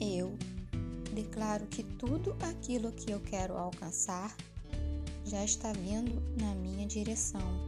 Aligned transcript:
eu 0.00 0.36
declaro 1.14 1.66
que 1.66 1.82
tudo 1.82 2.36
aquilo 2.40 2.92
que 2.92 3.10
eu 3.10 3.20
quero 3.20 3.56
alcançar 3.56 4.34
já 5.24 5.44
está 5.44 5.72
vindo 5.72 6.22
na 6.40 6.54
minha 6.54 6.86
direção. 6.86 7.67